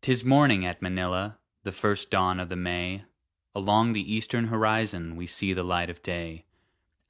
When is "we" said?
5.16-5.26